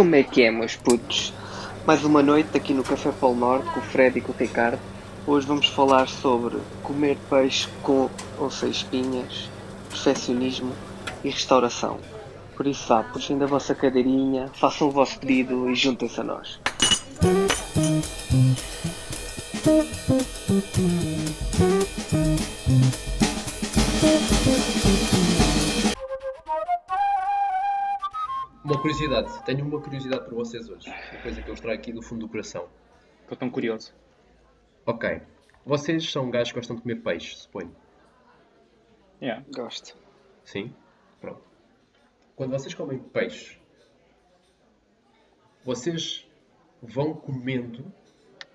[0.00, 1.30] Como é que é, meus putos?
[1.86, 4.80] Mais uma noite aqui no Café Polo Norte com o Fred e com o Ricardo.
[5.26, 9.50] Hoje vamos falar sobre comer peixe com ou sem espinhas,
[9.90, 10.72] perfeccionismo
[11.22, 11.98] e restauração.
[12.56, 16.58] Por isso vá, puxem da vossa cadeirinha, façam o vosso pedido e juntem-se a nós.
[28.80, 30.88] Curiosidade, tenho uma curiosidade para vocês hoje.
[30.88, 32.68] Uma coisa que eu trago aqui do fundo do coração.
[33.22, 33.94] Estou tão curioso.
[34.86, 35.22] Ok.
[35.64, 37.74] Vocês são gajos que gostam de comer peixe, suponho.
[39.22, 39.44] Yeah.
[39.54, 39.96] Gosto.
[40.44, 40.74] Sim?
[41.20, 41.42] Pronto.
[42.34, 43.58] Quando vocês comem peixe,
[45.64, 46.26] vocês
[46.82, 47.92] vão comendo,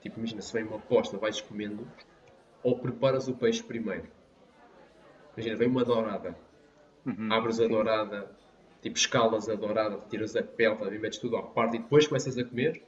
[0.01, 1.87] tipo, imagina, se vem uma posta, vais comendo,
[2.63, 4.09] ou preparas o peixe primeiro.
[5.37, 6.35] Imagina, vem uma dourada,
[7.05, 7.31] Uhum.
[7.31, 8.35] abres a dourada,
[8.85, 12.05] tipo, escalas a dourada, tiras a pele, tá, e metes tudo à parte e depois
[12.05, 12.83] começas a comer,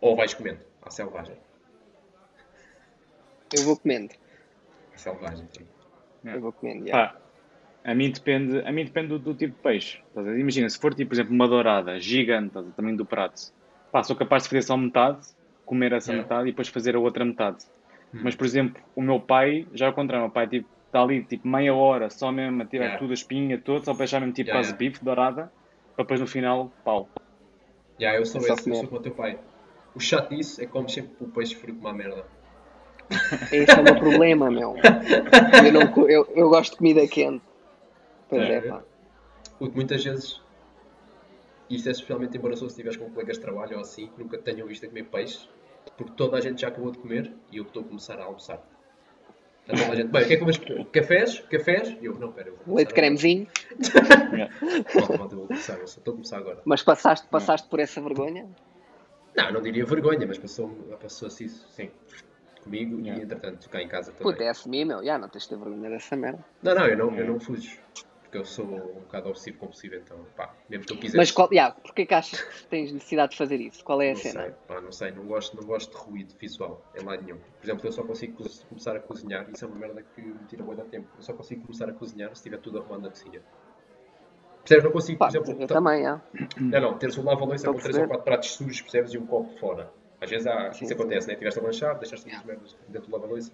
[0.00, 1.36] ou vais comendo, à selvagem.
[3.54, 4.14] Eu vou comendo.
[4.94, 5.66] À selvagem, sim.
[6.24, 6.92] Eu vou comendo, já.
[6.92, 7.20] Pá,
[7.84, 10.00] a mim depende, a mim depende do, do tipo de peixe.
[10.16, 13.42] Imagina, se for tipo, por exemplo, uma dourada gigante, também do prato,
[13.90, 15.20] pá, sou capaz de fazer só metade,
[15.66, 16.22] comer essa Yeah.
[16.22, 17.58] metade e depois fazer a outra metade.
[18.14, 18.20] Hum.
[18.24, 21.24] Mas, por exemplo, o meu pai, já ao contrário, o meu pai tipo, está ali
[21.24, 22.98] tipo meia hora só mesmo a tirar Yeah.
[23.00, 24.78] tudo a espinha, todo, só para deixar mesmo tipo Yeah, quase yeah.
[24.92, 25.50] bife, dourada,
[25.96, 27.08] para depois no final, pau.
[27.98, 29.38] Já, eu sou É esse, eu sou como o teu pai.
[29.94, 32.24] O chato disso é que comes sempre o peixe frio como uma merda.
[33.52, 34.74] Esse é o meu problema, meu.
[35.64, 37.42] Eu, não, eu, eu gosto de comida quente.
[38.28, 38.60] Pois é, É.
[38.62, 38.82] pá.
[39.58, 40.40] Porque muitas vezes,
[41.68, 44.44] isto é especialmente embaraçoso se estiveres com colegas de trabalho ou assim, que nunca te
[44.44, 45.46] tenham visto a comer peixe,
[45.96, 48.62] porque toda a gente já acabou de comer e eu estou a começar a almoçar.
[49.68, 50.60] Gente, bem, o que é que comes?
[50.92, 51.38] Cafés?
[51.48, 51.96] Cafés?
[52.00, 53.46] E eu, não, pera, eu vou Leite cremezinho.
[54.94, 56.60] Malta, malta, eu vou começar, eu só estou a começar agora.
[56.64, 58.48] Mas passaste, passaste por essa vergonha?
[59.36, 60.68] Não, não diria vergonha, mas passou,
[61.00, 61.90] passou-se isso, sim.
[62.62, 63.20] Comigo Yeah.
[63.20, 64.32] e entretanto cá em casa também.
[64.32, 65.04] Puta, é assumir, meu.
[65.04, 66.44] Já, não tens de ter vergonha dessa merda.
[66.62, 67.78] Não, não, eu não, eu não fujo.
[68.32, 71.18] Porque eu sou um bocado obsessivo compulsivo, então, pá, mesmo que eu quisesse.
[71.18, 71.50] Mas qual,
[71.82, 73.84] porquê que achas que tens necessidade de fazer isso?
[73.84, 74.44] Qual é a não cena?
[74.44, 77.36] sei, pá, não sei, não gosto, não gosto de ruído visual em lado nenhum.
[77.36, 80.46] Por exemplo, eu só consigo co- começar a cozinhar, isso é uma merda que me
[80.46, 81.08] tira muito tempo.
[81.14, 83.42] Eu só consigo começar a cozinhar se estiver tudo arrumado na cozinha.
[84.64, 84.84] Percebes?
[84.84, 86.22] Não consigo, por Pá, exemplo, eu ta- também, já.
[86.58, 88.08] não, não, teres um lava-louça com a 3 ou perceber.
[88.08, 89.12] 4 pratos sujos, percebes?
[89.12, 89.92] E um copo fora.
[90.20, 90.94] Às vezes há, Sim, isso sim.
[90.94, 91.34] acontece, né?
[91.34, 93.52] Tiveste a lanchar, deixaste as merdas dentro do lava-louça.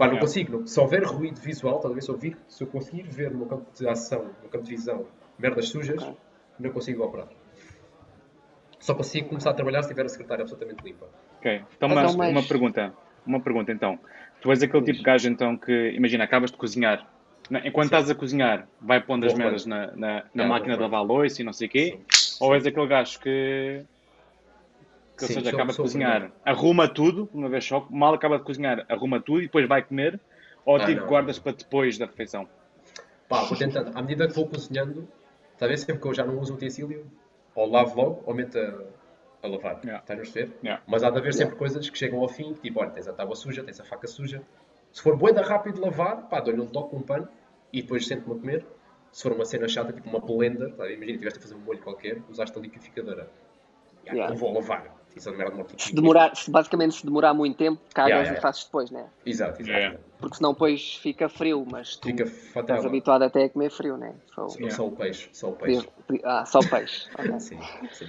[0.00, 0.26] Pá, não Yeah.
[0.26, 0.66] consigo, não.
[0.66, 2.00] se houver ruído visual, ver?
[2.00, 4.64] Se eu, vir, se eu conseguir ver no meu campo de ação, no meu campo
[4.64, 5.06] de visão,
[5.38, 6.16] merdas sujas, Ok.
[6.58, 7.28] não consigo operar.
[8.80, 11.06] Só consigo começar a trabalhar se tiver a secretária absolutamente limpa.
[11.36, 12.94] Ok, então Mas é mas mais- uma pergunta,
[13.26, 13.98] uma pergunta então.
[14.40, 17.06] Tu és aquele tipo de gajo então que, imagina, acabas de cozinhar,
[17.62, 17.96] enquanto Sim.
[17.96, 21.42] estás a cozinhar, vai pondo as merdas na, na, na Yeah, máquina de lavar louça
[21.42, 22.00] e não sei o quê,
[22.40, 23.84] ou és aquele gajo que,
[25.20, 28.38] que ou Sim, seja, sou- acaba de cozinhar, arruma tudo, uma vez só, mal acaba
[28.38, 30.18] de cozinhar, arruma tudo e depois vai comer,
[30.64, 31.06] ou Ah, tipo não.
[31.08, 32.48] guardas para depois da refeição?
[33.28, 33.96] Pá, vou tentando.
[33.96, 35.06] À medida que vou cozinhando,
[35.58, 37.06] talvez sempre que eu já não uso utensílio,
[37.54, 39.78] ou lavo logo, ou meto a, a lavar.
[39.84, 40.00] Yeah.
[40.00, 40.56] Estás a perceber?
[40.64, 40.82] Yeah.
[40.86, 43.36] Mas há de haver sempre coisas que chegam ao fim, tipo, olha, tens a tábua
[43.36, 44.42] suja, tens a faca suja.
[44.90, 47.28] Se for boeda rápido de lavar, pá, dou-lhe um toque com um pano
[47.72, 48.66] e depois sento-me a comer.
[49.12, 50.88] Se for uma cena chata, tipo uma blender, tá?
[50.90, 53.28] imagina, tiveste a fazer um molho qualquer, usaste a liquidificadora.
[54.06, 54.34] Yeah, Yeah.
[54.36, 54.98] Vou lavar.
[55.16, 58.38] Isso é merda Se demorar, se basicamente se demorar muito tempo, cagas Yeah, yeah.
[58.38, 59.06] e fazes depois, né?
[59.26, 59.76] Exato, exato.
[59.76, 59.98] Yeah.
[60.20, 62.86] Porque senão depois fica frio, mas tu Fica estás fatal.
[62.86, 64.14] habituado até a comer frio, né?
[64.34, 65.88] Só, Não só o peixe, só o peixe.
[66.22, 67.08] Ah, só peixe.
[67.18, 67.40] Ok.
[67.40, 67.58] Sim,
[67.90, 68.06] sim.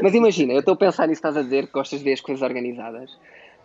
[0.00, 2.12] Mas imagina, eu estou a pensar nisso que estás a dizer, que gostas de ver
[2.12, 3.10] as coisas organizadas,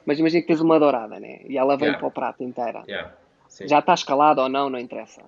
[0.06, 1.42] mas imagina que tens uma dourada, né?
[1.48, 2.00] E ela vem Yeah.
[2.00, 2.84] para o prato inteira.
[2.88, 3.14] Yeah.
[3.48, 3.68] Sim.
[3.68, 5.22] Já está escalada ou não, não interessa.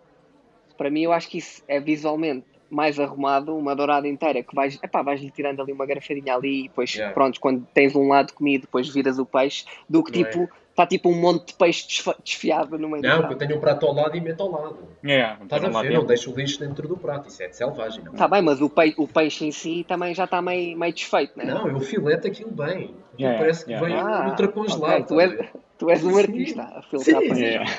[0.78, 4.80] Para mim, eu acho que isso é visualmente mais arrumado, uma dourada inteira, que vais,
[4.82, 7.14] epá, vais-lhe tirando ali uma garfadinha ali, e depois, Yeah.
[7.14, 10.30] pronto, quando tens um lado comido, depois viras o peixe, do que Não é?
[10.30, 11.86] tipo, está tipo um monte de peixe
[12.24, 14.78] desfiado no meio do Não, eu tenho um prato ao lado e meto ao lado.
[15.03, 15.82] Yeah, Estás a ver?
[15.82, 15.94] dentro.
[16.00, 17.28] Não deixo o lixo dentro do prato.
[17.28, 18.14] Isso é de selvagem, não.
[18.14, 21.38] Está bem, mas o, pei- o peixe em si também já está meio, meio desfeito,
[21.38, 21.46] né?
[21.46, 22.96] Não, eu fileto aquilo bem.
[23.20, 23.88] Yeah, parece que yeah.
[23.88, 25.08] vem Ah, ultra ok, congelado.
[25.08, 26.20] tu, és, tu és um Sim.
[26.20, 27.29] artista a filtrar Sim.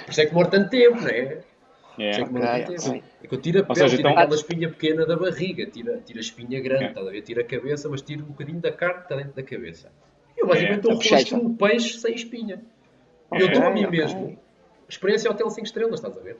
[0.04, 1.38] Por isso é que demora tanto tempo, não é?
[1.94, 3.04] Por isso é que.
[3.24, 6.00] É que eu tiro a pele, seja, tiro então- aquela espinha pequena da barriga, tiro,
[6.02, 6.88] tiro a espinha grande, Yeah.
[6.88, 7.22] estás a ver?
[7.22, 9.92] Tiro a cabeça, mas tiro um bocadinho da carne que está dentro da cabeça.
[10.36, 11.14] Eu basicamente Bochecha.
[11.36, 12.62] rosto um peixe sem espinha.
[13.32, 14.38] Eu dou a mim mesmo.
[14.88, 16.36] Experiência Hotel 5 estrelas, estás a ver?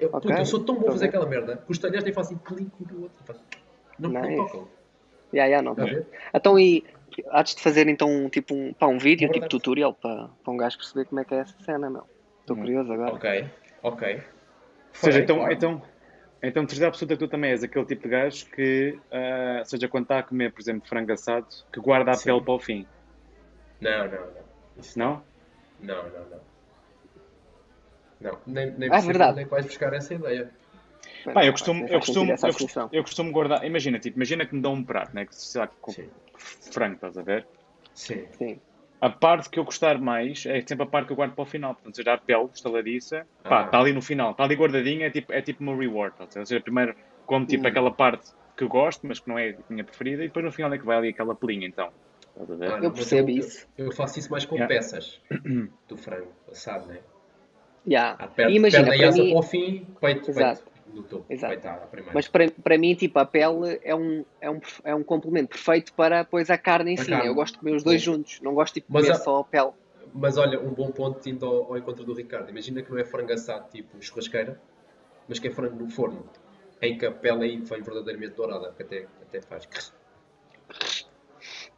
[0.00, 1.08] Eu, Ok, puta, eu sou tão bom a estou fazer ver.
[1.08, 3.22] aquela merda que os talheres nem fazem clique um no outro.
[3.24, 3.40] Faz-
[3.98, 4.36] Não, não Nice.
[4.36, 4.68] tocam.
[5.32, 5.74] Yeah, yeah, não.
[5.74, 6.06] Ver?
[6.32, 6.84] Então, e
[7.30, 10.52] há de fazer então um, tipo um, pá, um vídeo, É tipo tutorial, para, para
[10.52, 12.04] um gajo perceber como é que é essa cena, meu.
[12.40, 12.60] Estou Hum.
[12.60, 13.12] curioso agora.
[13.14, 13.44] Ok,
[13.82, 14.22] ok.
[14.94, 15.82] Ou seja, então, então,
[16.42, 20.04] Então, certeza absoluta que tu também és aquele tipo de gajo que, ah, seja quando
[20.04, 22.24] está a comer, por exemplo, frango assado, que guarda a Sim.
[22.26, 22.86] pele para o fim.
[23.80, 24.44] Não, não, não.
[24.78, 25.24] Isso Não?
[25.80, 26.40] Não, não, não.
[28.20, 30.50] Não, nem, nem, É onde é que vais buscar essa ideia.
[31.32, 33.64] Pá, eu costumo, Faz eu sentido costumo, essa eu, costumo, eu costumo guardar.
[33.64, 35.24] Imagina, tipo, imagina que me dão um prato, né?
[35.24, 36.10] Que, sei lá, com Sim.
[36.72, 37.46] frango, estás a ver?
[37.94, 38.26] Sim.
[38.36, 38.60] Sim.
[39.04, 41.46] A parte que eu gostar mais é sempre a parte que eu guardo para o
[41.46, 41.74] final.
[41.74, 43.64] Portanto, seja a pele estaladiça, pá, Ah.
[43.66, 46.14] está ali no final, está ali guardadinha, é tipo, é tipo o meu reward.
[46.18, 46.38] a ver?
[46.40, 46.96] Ou seja, primeiro
[47.26, 47.68] como tipo Hum.
[47.68, 48.24] aquela parte
[48.56, 50.78] que eu gosto, mas que não é a minha preferida, e depois no final é
[50.78, 51.88] que vai ali aquela pelinha, então.
[52.34, 52.40] A?
[52.40, 53.66] Ah, Eu percebo isso.
[53.76, 54.74] Eu, faço isso mais com Yeah.
[54.74, 55.20] peças
[55.86, 57.00] do frango assado, né?
[57.86, 58.16] Yeah.
[58.18, 60.62] Há perna, E imagina, perna e para asa mim, para o fim, peito, Exato.
[60.62, 61.24] peito no topo.
[61.30, 61.52] Exato.
[61.54, 62.12] Peito à primeira.
[62.14, 65.92] mas para, para mim, tipo, a pele é um, é, um, é um complemento perfeito
[65.94, 67.10] para depois a carne em A si.
[67.10, 67.16] né?
[67.16, 67.30] carne.
[67.30, 68.12] Eu gosto de comer os dois Sim.
[68.12, 69.72] juntos, não gosto tipo, de Mas comer a- só a pele.
[70.12, 72.50] Mas olha, um bom ponto indo ao, ao encontro do Ricardo.
[72.50, 74.60] Imagina que não é frango assado tipo churrasqueira,
[75.28, 76.28] mas que é frango no forno,
[76.80, 79.66] em que a pele aí vem verdadeiramente dourada, que até, até faz.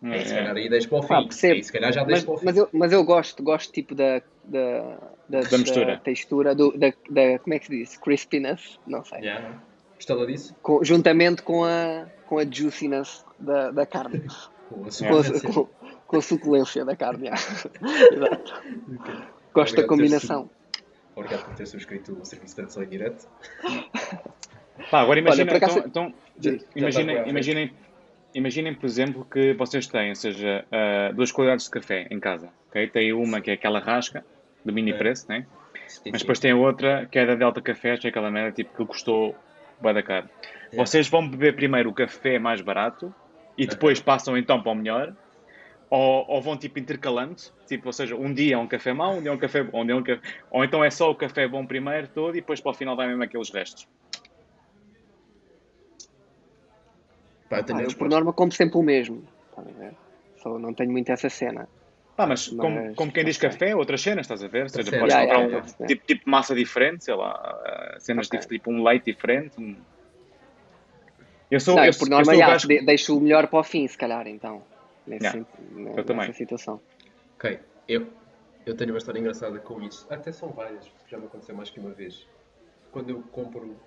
[0.03, 0.39] É, Aí se é.
[0.39, 1.09] calhar aí deixo para o fim.
[1.09, 1.55] Pá, percebo.
[1.55, 2.45] Aí se calhar já Mas, deixo para o fim.
[2.47, 4.99] mas, eu, mas eu gosto, gosto tipo da, da,
[5.29, 6.01] da, Da mistura.
[6.05, 7.97] textura, do, da, da, como é que se diz?
[7.97, 9.21] Crispiness, não sei.
[9.21, 9.61] Yeah.
[9.97, 10.55] Gostava disso?
[10.63, 14.23] Com- juntamente com a, com a juiciness da, da carne.
[14.69, 15.69] Com a com, com,
[16.09, 17.29] com a suculência da carne.
[18.13, 18.53] Exato.
[19.55, 20.51] Gosto Obrigado da combinação.
[21.15, 23.29] Obrigado por ter subscrito o serviço de tradução em direto.
[24.91, 27.73] Pá, agora imagina, acaso- então, então, Já- já imaginem, imaginem,
[28.35, 32.51] imaginem, por exemplo, que vocês têm, ou seja, ah, duas qualidades de café em casa,
[32.69, 32.89] ok?
[32.89, 34.25] Tem uma que é aquela rasca,
[34.67, 34.95] do mini É.
[34.95, 35.47] preço, né?
[35.87, 36.25] Sim, Mas sim.
[36.25, 38.85] depois tem a outra, que é da Delta Cafés, que é aquela merda, tipo, que
[38.85, 39.35] custou
[39.81, 40.29] bué da caro.
[40.73, 40.77] É.
[40.77, 43.15] Vocês vão beber primeiro o café mais barato
[43.57, 45.15] e depois passam então para o melhor,
[45.89, 47.37] ou, ou vão tipo intercalando,
[47.67, 49.83] tipo, ou seja, um dia é um café mau, um dia é um café bom,
[49.83, 50.21] um dia é um café...
[50.51, 53.07] ou então é só o café bom primeiro todo e depois para o final vai
[53.07, 53.87] mesmo aqueles restos.
[57.49, 59.23] Pá, Ah, eu, por norma, compro sempre o mesmo.
[60.43, 61.69] Só não tenho muito essa cena.
[62.17, 63.51] Pá, mas, Mas, como, como quem diz sei.
[63.51, 64.63] café, outras cenas, estás a ver?
[64.63, 65.87] Ou seja, podes Yeah, comprar yeah, um yeah.
[65.87, 68.39] tipo, tipo de massa diferente, sei lá, ah, cenas Ok.
[68.41, 69.61] tipo, tipo um leite diferente.
[69.61, 69.85] um-
[71.51, 72.69] Eu sou, não, eu, eu, por eu norma, sou o já, gajo...
[72.69, 74.65] de- deixo o melhor para o fim, se calhar, então.
[75.07, 75.45] Nesse né,
[75.91, 76.33] eu nessa também.
[76.33, 76.81] situação.
[77.37, 78.13] Ok, eu,
[78.65, 80.07] eu tenho uma história engraçada com isso.
[80.11, 82.15] Até são várias, porque já me aconteceu mais que uma vez.
[82.91, 83.79] Quando eu compro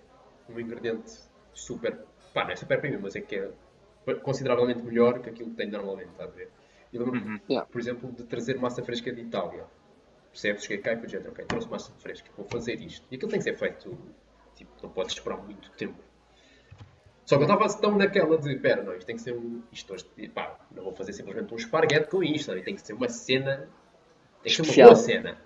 [0.48, 1.12] um ingrediente
[1.52, 2.06] super.
[2.34, 3.52] pá, não é super premium, mas é que é
[4.22, 6.52] consideravelmente melhor que aquilo que tenho normalmente, está a ver?
[6.92, 7.40] Eu lembro, Uhum.
[7.50, 7.70] Yeah.
[7.70, 9.66] por exemplo, de trazer massa fresca de Itália.
[10.32, 10.64] Percebes?
[10.64, 13.06] Cheguei cá e fui ok, trouxe massa fresca, vou fazer isto.
[13.12, 13.98] E aquilo tem que ser feito,
[14.56, 15.98] tipo, não podes esperar muito tempo.
[17.26, 19.62] Só que eu estava tão naquela de, pera, não, isto tem que ser um.
[19.72, 22.64] Isto hoje, pá, não vou fazer simplesmente um esparguete com isto, sabe?
[22.64, 23.70] tem que ser uma cena.
[24.42, 25.38] Tem que ser uma boa cena.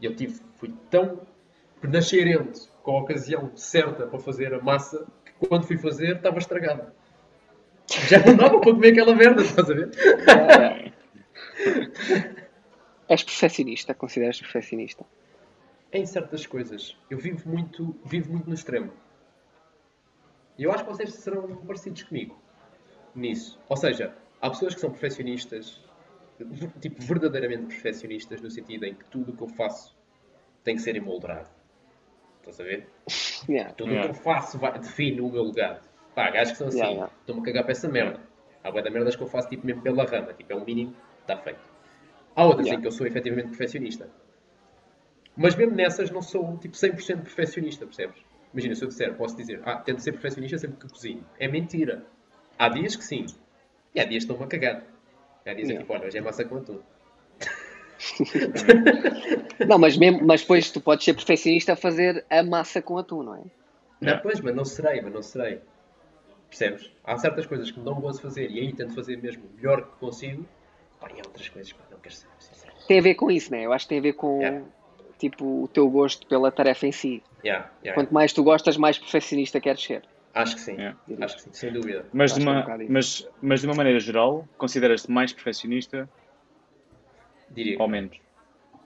[0.00, 1.20] E eu tive, fui tão
[1.82, 6.92] nascerente com a ocasião certa para fazer a massa que quando fui fazer estava estragada.
[7.90, 9.90] Já não dava para comer aquela merda, estás a ver?
[13.08, 15.04] És perfeccionista, consideras perfeccionista.
[15.92, 16.96] em certas coisas.
[17.10, 18.92] Eu vivo muito, vivo muito no extremo.
[20.56, 22.40] E eu acho que vocês serão parecidos comigo
[23.14, 23.58] nisso.
[23.68, 25.80] Ou seja, há pessoas que são perfeccionistas,
[26.80, 29.96] tipo, verdadeiramente perfeccionistas, no sentido em que tudo o que eu faço
[30.62, 31.48] tem que ser emoldurado.
[32.38, 32.88] Estás a ver?
[33.48, 33.72] Yeah.
[33.72, 34.12] Tudo o Yeah.
[34.12, 35.80] que eu faço vai, define o meu legado.
[36.14, 37.12] Pá, gajos que são assim, Yeah, yeah.
[37.20, 38.20] estou-me a cagar para essa merda.
[38.62, 41.36] Há da merdas que eu faço tipo mesmo pela rama, tipo, é o mínimo, está
[41.36, 41.60] feito.
[42.36, 42.78] Há outras Yeah.
[42.78, 44.08] em que eu sou efetivamente perfeccionista.
[45.36, 48.16] Mas mesmo nessas não sou tipo 100% perfeccionista, percebes?
[48.52, 51.24] Imagina, se eu disser, posso dizer, ah, tento ser perfeccionista sempre que cozinho.
[51.38, 52.04] É mentira.
[52.58, 53.26] Há dias que sim.
[53.94, 54.82] E há dias que estou-me a cagar.
[55.46, 55.86] Há dias em Yeah.
[55.86, 56.80] que, olha, hoje é massa com atum.
[59.66, 63.22] Não, mas, mesmo, mas depois tu podes ser perfeccionista a fazer a massa com atum,
[63.22, 63.42] não é?
[64.00, 65.60] Não, pois, mas não serei, mas não serei.
[66.50, 66.90] Percebes?
[67.04, 69.56] Há certas coisas que me dão gosto de fazer e aí tento fazer mesmo o
[69.56, 70.44] melhor que consigo.
[71.00, 72.86] Pá, e há outras coisas que não quero saber, sinceramente.
[72.86, 73.64] Tem a ver com isso, né?
[73.64, 74.66] Eu acho que tem a ver com Yeah.
[75.18, 77.22] tipo, o teu gosto pela tarefa em si.
[77.44, 80.02] Yeah, yeah, Quanto mais tu gostas, mais perfeccionista queres ser.
[80.34, 80.72] Acho que sim.
[80.72, 80.98] Yeah.
[81.20, 82.04] Acho que sim, sem dúvida.
[82.12, 82.92] Mas, Acho de é um uma, isso.
[82.92, 86.08] mas, mas de uma maneira geral, consideras-te mais perfeccionista
[87.50, 88.20] Diria ou menos?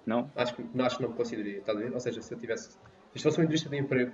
[0.06, 0.30] Não?
[0.37, 1.92] Acho que, não, acho que não me consideraria, estás a ver?
[1.92, 2.71] Ou seja, se eu tivesse.
[2.73, 2.78] Se
[3.16, 4.12] isto fosse uma entrevista de emprego,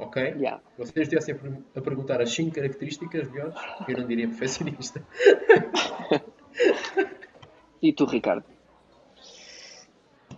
[0.00, 0.22] ok?
[0.38, 0.60] Yeah.
[0.76, 3.54] Vocês estivessem a, per- a perguntar as 5 características melhores,
[3.88, 5.02] eu não diria perfeccionista.
[7.82, 8.44] E tu, Ricardo?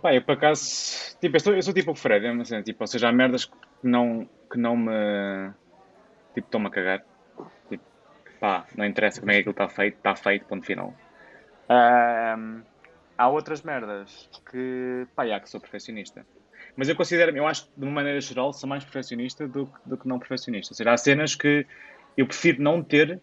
[0.01, 2.63] Pá, eu por acaso, tipo, eu sou, eu sou tipo o Fred, é uma cena,
[2.63, 3.53] tipo, ou seja, há merdas que
[3.83, 5.51] não, que não me,
[6.33, 7.03] tipo, estão-me a cagar.
[7.69, 7.83] Tipo,
[8.39, 10.93] pá, não interessa como é que aquilo está feito, está feito, ponto final.
[11.67, 12.37] Há
[13.17, 16.25] há outras merdas que, pá, já, que sou perfeccionista.
[16.75, 19.79] Mas eu considero, eu acho que de uma maneira geral sou mais perfeccionista do, que-
[19.89, 20.73] do que não perfeccionista.
[20.73, 21.65] Ou seja, há cenas que
[22.17, 23.21] eu prefiro não ter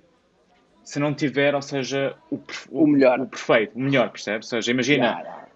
[0.85, 3.21] se não tiver, ou seja, o, perf- O melhor.
[3.21, 4.47] o perfeito, o melhor, percebes?
[4.52, 5.49] Ou seja, imagina, Yeah,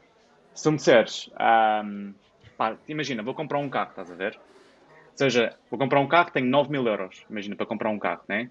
[0.54, 2.12] se tu me disseres, ahm,
[2.56, 4.36] pá, imagina, vou comprar um carro, estás a ver?
[4.36, 8.22] Ou seja, vou comprar um carro, tenho 9 mil euros, imagina, para comprar um carro,
[8.28, 8.50] né?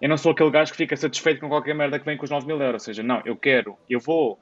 [0.00, 2.30] Eu não sou aquele gajo que fica satisfeito com qualquer merda que vem com os
[2.30, 2.82] 9 mil euros.
[2.82, 4.36] Ou seja, não, eu quero, eu vou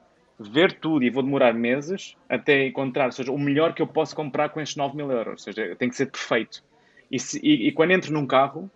[0.49, 4.15] ver tudo e vou demorar meses até encontrar, ou seja, o melhor que eu posso
[4.15, 5.45] comprar com estes 9 mil euros.
[5.47, 6.61] Ou seja, tem que ser perfeito.
[7.09, 8.71] E, se- e- e quando entro num carro, ou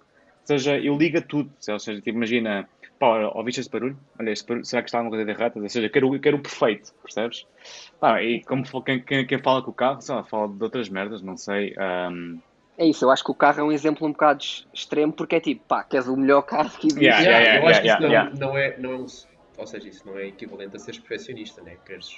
[0.45, 1.51] seja, eu ligo a tudo.
[1.69, 2.67] Ou seja, tipo, imagina,
[3.00, 3.98] pá, olha, ouviste este barulho?
[4.19, 5.57] Olha, este barulho, será que está alguma coisa de errado?
[5.62, 7.45] Ou seja, quero, eu quero o perfeito, percebes?
[8.00, 10.89] Pá, e como quem, quem, quem fala com o carro, sei lá, fala de outras
[10.89, 11.74] merdas, não sei.
[11.77, 12.38] ahm,
[12.77, 15.38] É isso, eu acho que o carro é um exemplo um bocado ex- extremo porque
[15.38, 17.03] é tipo, pá, queres o melhor carro que existe.
[17.03, 19.05] Yeah, Yeah, yeah, eu acho que yeah, isso yeah, não, não é, não é um,
[19.57, 21.77] ou seja, isso não é equivalente a seres perfeccionista, né?
[21.85, 22.09] Queres,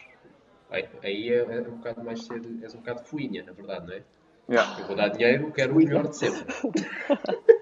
[0.70, 3.94] aí aí é, é um bocado mais ser, és um bocado fuinha, na verdade, não
[3.94, 4.02] é?
[4.50, 4.80] yeah.
[4.80, 6.46] Eu vou dar dinheiro, quero o melhor de sempre.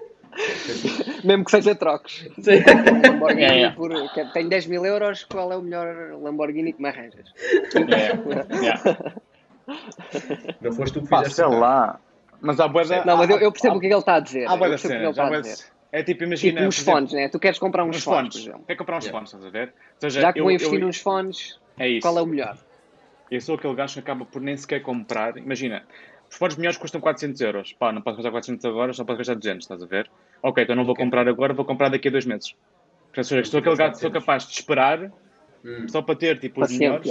[1.24, 2.26] Mesmo que seja trocos.
[2.40, 2.62] Sim.
[3.08, 3.76] Lamborghini Yeah, yeah.
[3.76, 3.90] por.
[4.32, 7.32] Tenho 10 mil euros, qual é o melhor Lamborghini que me arranjas?
[7.74, 8.20] Yeah,
[8.62, 9.12] yeah.
[10.60, 11.60] Não foste tu que Pá, fizeste sei o carro.
[11.60, 12.00] lá.
[12.40, 12.84] Mas há boa.
[13.04, 14.46] Não, mas eu, eu percebo há- o que é que ele está a dizer.
[14.46, 15.72] Há eu boa da percebo o que ele cenas.
[15.92, 16.52] É tipo, imagina...
[16.54, 17.28] Tipo uns exemplo, fones, né?
[17.28, 18.46] Tu queres comprar uns, Uns fones, por fones.
[18.48, 18.66] exemplo.
[18.66, 19.18] Quer comprar uns Yeah.
[19.18, 19.68] fones, estás a ver?
[19.68, 22.00] Ou seja, Já que eu- vou eu- investir nos fones, É isso.
[22.02, 22.58] qual é o melhor?
[23.30, 25.36] Eu sou aquele gajo que acaba por nem sequer comprar.
[25.36, 25.86] Imagina,
[26.30, 27.72] os fones melhores custam 400 euros.
[27.72, 30.08] Pá, não posso gastar 400 agora, só posso gastar 200, estás a ver?
[30.42, 31.04] Ok, então não vou Ok.
[31.04, 32.54] comprar agora, vou comprar daqui a dois meses.
[33.16, 35.10] Ou seja, sou aquele gajo que sou capaz de esperar
[35.64, 35.88] Hum.
[35.88, 37.10] só para ter tipo os Paciente, melhores.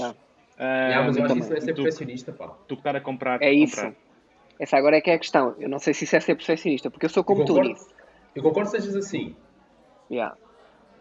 [0.58, 1.44] ah, Yeah, mas eu acho que também.
[1.44, 2.48] isso é ser perfeccionista, pá.
[2.68, 3.42] tu que estar a comprar.
[3.42, 3.76] É isso.
[3.76, 3.96] comprar.
[4.58, 5.54] Essa agora é que é a questão.
[5.60, 7.88] Eu não sei se isso é ser perfeccionista, porque eu sou como Eu tu nisso.
[8.36, 9.36] Eu concordo que sejas assim,
[10.12, 10.38] Yeah,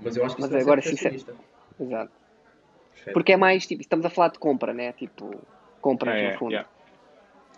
[0.01, 1.45] mas eu acho que isso Mas não é agora se isso é- perfeccionista.
[1.79, 2.13] exato.
[2.93, 3.13] Perfeito.
[3.15, 4.93] Porque é mais, tipo, estamos a falar de compra, né?
[4.93, 5.43] Tipo,
[5.81, 6.53] compras É, no fundo.
[6.53, 6.69] yeah.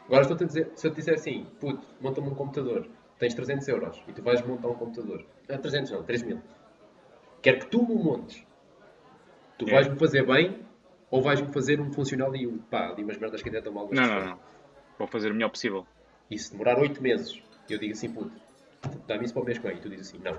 [0.07, 3.69] Agora estou-te a dizer, se eu te disser assim, puto, monta-me um computador, tens 300
[3.69, 6.41] euros e tu vais montar um computador, ah, 300 não, 3 mil.
[7.43, 8.43] Quero que tu me o montes.
[9.59, 9.75] Tu Yeah.
[9.77, 10.59] vais-me fazer bem
[11.11, 13.89] ou vais-me fazer um funcional e um pá, ali umas merdas que ainda estão mal
[13.91, 14.41] Não, não, não.
[14.99, 15.87] Vou fazer o melhor possível.
[16.31, 18.33] E se demorar 8 meses, eu digo assim, puto,
[19.07, 19.77] dá-me isso para o mês que vem.
[19.77, 20.37] E tu dizes assim, não,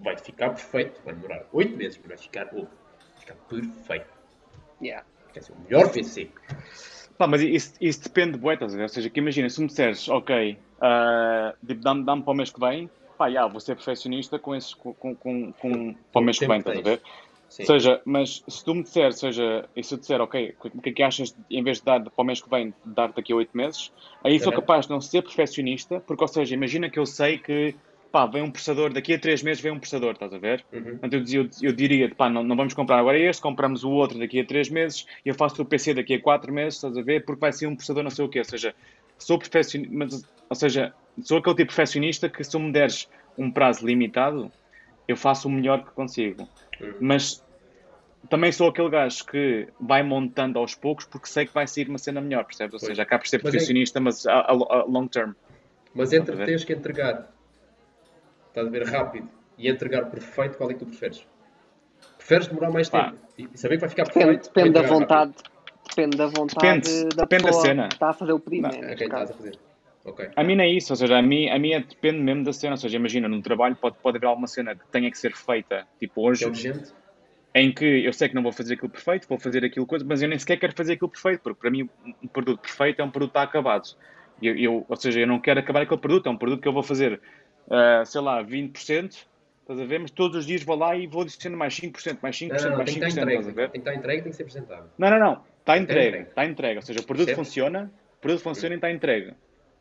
[0.00, 4.06] vai ficar perfeito, vai demorar 8 meses, mas vai ficar, oh, vai ficar perfeito.
[4.80, 5.06] Yeah.
[5.32, 6.30] Quer ser o melhor PC.
[7.16, 8.62] Pá, mas isso, isso depende de ver?
[8.62, 10.58] Ou seja, que imagina, se me disseres, ok,
[11.66, 14.74] tipo, dá-me dá para o mês que vem, pá, já, vou ser perfeccionista com esses,
[14.74, 17.00] com, com, com, com- para o mês que vem, estás a ver?
[17.48, 17.62] Sim.
[17.62, 20.88] Ou seja, mas se tu me disseres, seja, e se eu disser, ok, o que
[20.88, 23.32] é que achas, de, em vez de dar para o mês que vem, dar daqui
[23.32, 23.92] a 8 meses,
[24.24, 24.58] aí sou Uhum.
[24.60, 27.76] capaz de não ser perfeccionista, porque, ou seja, imagina que eu sei que,
[28.12, 30.64] pá, vem um processador, daqui a 3 meses vem um processador, estás a ver?
[30.72, 30.98] Uhum.
[31.10, 34.38] Eu, eu, eu diria, pá, não, não vamos comprar agora este, compramos o outro daqui
[34.40, 37.24] a 3 meses, e eu faço o PC daqui a 4 meses, estás a ver?
[37.24, 38.74] Porque vai ser um processador não sei o quê, ou seja,
[39.18, 40.92] sou perfeccionista, ou seja,
[41.22, 44.52] sou aquele tipo de perfeccionista que se tu me deres um prazo limitado,
[45.08, 46.46] eu faço o melhor que consigo.
[46.80, 46.94] Uhum.
[47.00, 47.42] Mas
[48.28, 51.98] também sou aquele gajo que vai montando aos poucos porque sei que vai sair uma
[51.98, 52.74] cena melhor, percebes?
[52.74, 52.88] Ou Pois.
[52.90, 53.54] seja, acaba por ser Mas
[53.96, 55.32] é- mas a, a- a long term.
[55.94, 57.32] Mas entre teres que entregar,
[58.52, 61.26] estás a ver, rápido, e entregar perfeito, qual é que tu preferes?
[62.18, 63.10] Preferes demorar mais Pá.
[63.10, 64.48] tempo e saber que vai ficar Depende, perfeito?
[64.48, 65.34] depende da vontade.
[65.88, 67.88] Depende da vontade Depende, da depende da cena.
[67.88, 68.76] que está a fazer o pedido, Não, né?
[68.76, 68.88] rápido?
[68.90, 69.58] neste Ok, estás a fazer.
[70.04, 70.28] Ok.
[70.36, 72.52] A mim não é isso, ou seja, a mim, a mim é, depende mesmo da
[72.52, 72.72] cena.
[72.72, 75.86] Ou seja, imagina, no trabalho pode, pode haver alguma cena que tenha que ser feita,
[75.98, 76.44] tipo hoje,
[77.54, 80.04] É em que eu sei que não vou fazer aquilo perfeito, vou fazer aquilo coisa,
[80.06, 81.82] mas eu nem sequer quero fazer aquilo perfeito, porque para mim
[82.22, 83.82] um produto perfeito é um produto que está acabado.
[84.40, 86.72] Eu, eu- ou seja, eu não quero acabar aquele produto, é um produto que eu
[86.72, 87.20] vou fazer,
[87.70, 89.26] ah, sei lá, 20%,
[89.62, 90.00] estás a ver?
[90.00, 92.76] Mas todos os dias vou lá e vou adicionando mais 5%, mais 5%, Não, não,
[92.78, 93.52] mais tem que 5%, estar estás a entregue.
[93.52, 93.70] ver?
[93.70, 94.84] Tem que estar entregue, tem que ser apresentável.
[94.98, 95.32] Não, não, não.
[95.32, 96.08] Está Está entregue.
[96.08, 96.28] entregue.
[96.28, 96.76] Está entregue.
[96.76, 99.34] Ou seja, o produto funciona, o produto funciona e está entregue.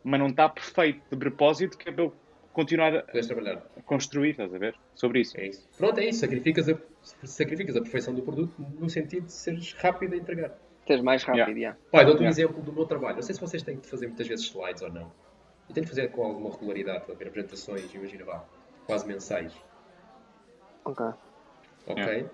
[0.03, 2.13] Mas não está perfeito de propósito que é para eu
[2.53, 3.57] continuar a trabalhar.
[3.85, 4.75] construir, estás a ver?
[4.95, 5.39] Sobre isso.
[5.39, 5.67] É isso.
[5.77, 6.19] Pronto, é isso.
[6.19, 6.75] Sacrificas a,
[7.23, 10.51] sacrificas a perfeição do produto no sentido de seres rápido a entregar.
[10.87, 11.59] Seres mais rápido, Yeah.
[11.59, 11.79] yeah.
[11.91, 12.29] Pai, dou-te um Yeah.
[12.41, 13.15] exemplo do meu trabalho.
[13.15, 15.11] Não sei se vocês têm que fazer muitas vezes slides ou não.
[15.71, 18.43] Eu tenho que fazer com alguma regularidade para ver apresentações, imagina vá,
[18.85, 19.53] quase mensais.
[20.83, 21.05] Ok.
[21.87, 22.03] Ok?
[22.03, 22.29] Yeah.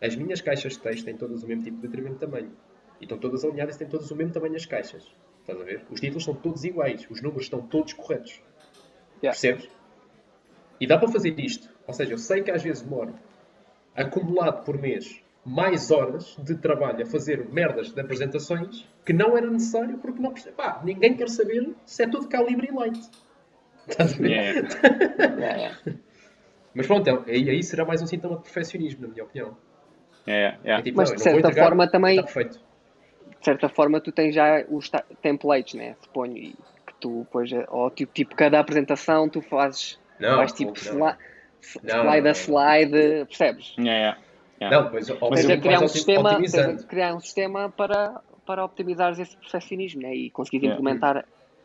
[0.00, 2.56] As minhas caixas de texto têm todas o mesmo tipo de letra o mesmo tamanho.
[2.98, 5.06] E estão todas alinhadas e têm todas o mesmo tamanho as caixas.
[5.40, 5.84] Estás a ver?
[5.90, 7.06] Os títulos são todos iguais.
[7.10, 8.40] Os números estão todos corretos.
[9.22, 9.38] Yeah.
[9.38, 9.68] Percebes?
[10.80, 11.68] E dá para fazer isto.
[11.86, 13.14] Ou seja, eu sei que às vezes demoro,
[13.94, 19.50] acumulado por mês, mais horas de trabalho a fazer merdas de apresentações que não era
[19.50, 20.54] necessário porque não percebe.
[20.56, 23.00] Pá, ninguém quer saber se é tudo calibre e light.
[23.88, 24.30] Estás a ver?
[24.30, 24.68] Yeah.
[25.18, 25.78] Yeah, yeah.
[26.74, 29.56] Mas pronto, é- aí, aí será mais um sintoma de perfeccionismo, na minha opinião.
[30.28, 30.78] Yeah, yeah.
[30.80, 32.60] É tipo, Mas, não, de certa entregar, forma, também- Está perfeito.
[33.40, 34.88] de certa forma tu tens já os
[35.20, 35.96] templates, né?
[36.02, 36.52] Suponho, e
[36.86, 40.76] que tu depois, eh, ou tipo, tipo cada apresentação tu fazes, Não, vais tipo não.
[40.76, 41.16] sli-
[41.60, 42.30] s- Não, slide não, a não.
[42.30, 43.74] slide, percebes?
[43.76, 44.18] Yeah, yeah,
[44.62, 44.76] yeah.
[44.76, 46.40] Não, depois Tens obviamente a criar um sistema,
[46.88, 50.14] criar um sistema para, para optimizares esse perfeccionismo, né?
[50.14, 50.80] E conseguires Yeah.
[50.80, 51.24] implementar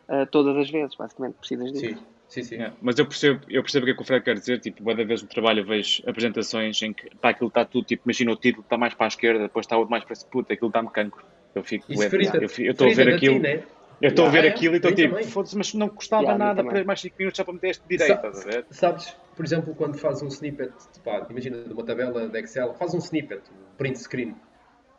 [0.10, 2.00] eh, todas as vezes, basicamente precisas disso.
[2.00, 2.56] Sim, sim, sim.
[2.56, 4.60] Yeah, Mas eu percebo, eu percebo o que é que o Fred quer dizer.
[4.60, 8.04] Tipo, cada vez no trabalho eu vejo apresentações em que pá, aquilo está tudo, tipo,
[8.06, 10.54] imagina o título está mais para a esquerda, depois está outro mais para a puta,
[10.54, 11.24] aquilo está-me cancro.
[11.56, 13.64] Eu fico, Isso frita, eu estou a ver aquilo, ti, né?
[14.02, 15.28] Eu estou a ver Yeah, aquilo e estou tipo, também.
[15.28, 17.88] foda-se, mas não custava Yeah, eu nada para mais 5 minutos só para meter este
[17.88, 18.66] direito, Sa- estás a ver?
[18.72, 20.72] Sabes, por exemplo, quando faz um snippet,
[21.04, 24.36] pá, imagina de uma tabela de Excel, faz um snippet, um print screen,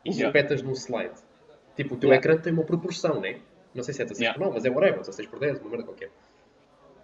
[0.04, 0.26] e Yeah.
[0.26, 1.14] espetas num slide.
[1.76, 2.16] Tipo, o teu Yeah.
[2.30, 3.36] ecrã tem uma proporção, né?
[3.74, 4.38] Não sei se é 16 Yeah.
[4.38, 6.10] por 9, mas é whatever, 16 por 10, uma merda qualquer.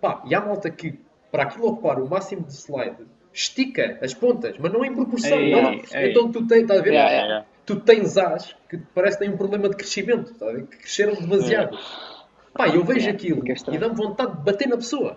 [0.00, 0.98] Pá, e há malta que,
[1.30, 5.38] para aquilo ocupar o máximo de slide, estica as pontas, mas não em proporção.
[5.38, 5.72] Ei, não.
[5.72, 6.10] ei, ei.
[6.10, 6.92] Então tu tens, estás a ver?
[6.92, 7.46] Yeah, Yeah, yeah.
[7.66, 10.66] Tu tens as que parece que têm um problema de crescimento, ver?
[10.66, 11.78] Que cresceram demasiado.
[12.52, 13.76] Pá, eu vejo Yeah, aquilo estranho.
[13.76, 15.16] e dá-me vontade de bater na pessoa.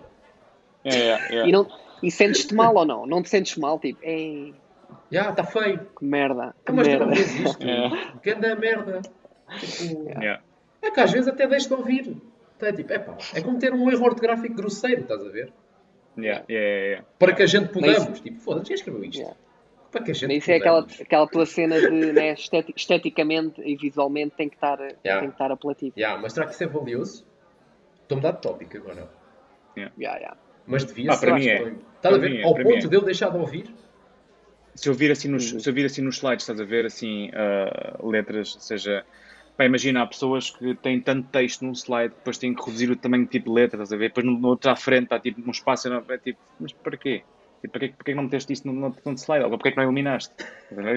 [0.84, 1.48] Yeah, yeah, yeah.
[1.48, 1.68] E, não,
[2.02, 3.06] e sentes-te mal ou não?
[3.06, 3.78] Não te sentes mal?
[3.78, 4.54] Tipo, ei,
[5.10, 5.86] Já, está feio.
[5.98, 7.06] que merda, que mas tu merda.
[7.06, 7.62] não vês isto?
[7.62, 8.12] Yeah.
[8.22, 9.02] Que anda merda.
[9.60, 10.42] Tipo, Yeah.
[10.82, 12.16] é que às vezes até deixo de ouvir.
[12.56, 15.52] Então É tipo, epá, é como ter um erro ortográfico grosseiro, estás a ver?
[16.16, 17.06] Yeah, yeah, yeah, yeah.
[17.18, 18.20] Para que a gente Mas podamos.
[18.20, 19.36] Tipo, foda-se, quem escreveu isto?
[19.88, 19.90] Yeah.
[19.90, 23.76] Para que a gente isso é aquela, aquela tua cena de né, esteti- esteticamente e
[23.76, 25.20] visualmente tem que estar, Yeah.
[25.20, 25.92] tem que estar apelativo.
[25.96, 27.26] Yeah, mas será que isso é valioso?
[28.02, 29.08] Estou-me a dar de tópico agora.
[29.76, 30.36] Yeah, yeah.
[30.66, 31.26] Mas devia Ah, ser.
[31.26, 31.60] para mim é.
[31.60, 31.78] não.
[31.96, 32.30] Estás a ver?
[32.30, 32.88] mim é, Ao ponto é.
[32.88, 33.74] de eu deixar de ouvir.
[34.74, 35.60] Se eu vir assim nos, Uhum.
[35.60, 39.04] se eu vir assim nos slides, estás a ver assim ah, letras, ou seja,
[39.56, 42.96] pá, imagina, há pessoas que têm tanto texto num slide, depois têm que reduzir o
[42.96, 44.08] tamanho de tipo de letra, estás a ver?
[44.08, 46.96] Depois no, no outro à frente está tipo um espaço, enorme, é tipo, mas para
[46.96, 47.22] quê?
[47.60, 49.44] Tipo, para quê, para que não meteste isso no, no, slide?
[49.44, 50.34] Ou para que não iluminaste?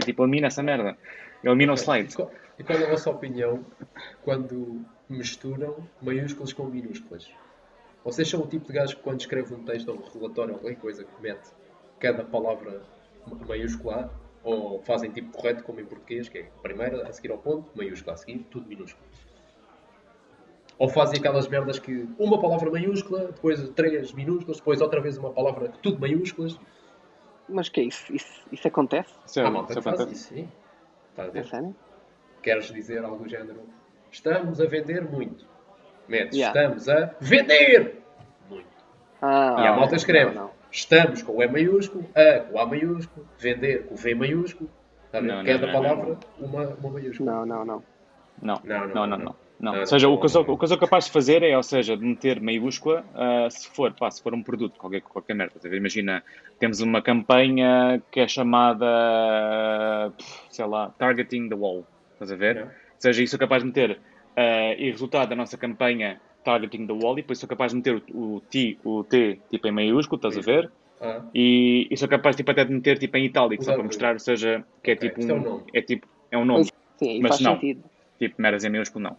[0.06, 0.98] Tipo, elimina essa merda.
[1.44, 2.12] Elimina o slide.
[2.12, 3.66] E qual, e qual é a vossa opinião
[4.24, 7.28] quando misturam maiúsculas com minúsculas?
[8.04, 10.60] Vocês são o tipo de gajo que quando escreve um texto ou um relatório ou
[10.60, 11.50] qualquer coisa que mete
[12.00, 12.82] cada palavra
[13.28, 14.12] ma- maiúscula
[14.44, 18.14] ou fazem tipo correto como em português, que é primeira a seguir ao ponto, maiúscula
[18.14, 19.06] a seguir, tudo minúsculo.
[20.82, 25.30] Ou fazem aquelas merdas que uma palavra maiúscula, depois três minúsculas, depois outra vez uma
[25.32, 26.60] palavra tudo maiúsculas.
[27.48, 28.12] Mas que é isso?
[28.12, 29.14] Isso, isso acontece?
[29.28, 30.20] Isso é- Há malta isso faz acontece.
[30.20, 30.50] isso, sim.
[31.12, 31.46] Estás a É ver?
[31.48, 31.76] sério?
[32.42, 33.62] Queres dizer algo do género?
[34.12, 35.46] Estamos a vender muito.
[36.08, 36.60] Metes, Yeah.
[36.60, 38.02] estamos a vender
[38.50, 38.66] muito.
[39.22, 40.52] Ah, E a Ah, malta escreve, não, não.
[40.72, 44.68] estamos com o E maiúsculo, a com o A maiúsculo, vender com o V maiúsculo.
[45.06, 45.28] Está a ver?
[45.28, 47.32] Não, Cada não, palavra, Uma, uma maiúscula.
[47.32, 47.84] Não, não, não.
[48.42, 49.36] Não, Não, não, não, não, não.
[49.62, 49.80] Não.
[49.80, 51.64] Ou seja, o que, eu sou, o que eu sou capaz de fazer é, ou
[51.64, 55.54] seja, de meter maiúscula ah, se for, pá, se for um produto, qualquer, qualquer merda.
[55.76, 56.24] Imagina,
[56.60, 60.12] temos uma campanha que é chamada,
[60.50, 61.86] sei lá, Targeting the Wall.
[62.14, 62.56] Estás a ver?
[62.56, 62.72] Yeah.
[62.72, 64.00] Ou seja, isso sou capaz de meter
[64.36, 68.02] ah, e resultado da nossa campanha Targeting the Wall e depois sou capaz de meter
[68.14, 70.72] o, o T, o T tipo em maiúsculo, estás a ver?
[71.00, 74.14] Ah, E, e sou capaz tipo, até de meter tipo em itálico, só para mostrar,
[74.14, 75.64] ou seja, que é Ok, tipo isto é um, um nome.
[75.74, 76.66] é tipo, é um nome.
[76.98, 77.54] Sim, Mas faz não.
[77.56, 77.84] sentido.
[78.20, 79.18] Tipo, meras em minúsculo, não.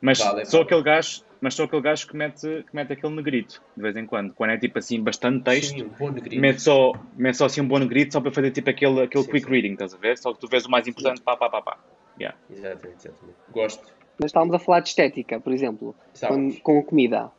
[0.00, 0.64] Mas Vale, sou vale.
[0.64, 4.06] aquele gajo, mas sou aquele gajo que mete, que mete aquele negrito, de vez em
[4.06, 4.34] quando.
[4.34, 6.40] Quando é tipo assim, bastante texto, sim, um bom negrito.
[6.40, 9.30] mete só, mete só assim um bom negrito só para fazer tipo aquele, aquele Sim,
[9.30, 9.50] quick sim.
[9.52, 10.18] reading, estás a ver?
[10.18, 11.78] Só que tu vês o mais importante, pá, pá, pá, pá.
[12.20, 12.36] Yeah.
[12.50, 13.36] Exatamente, exatamente.
[13.50, 13.84] Gosto.
[14.18, 16.58] Mas estávamos a falar de estética, por exemplo, Estávamos.
[16.60, 17.30] com, com comida.